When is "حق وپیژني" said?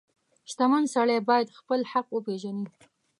1.91-2.65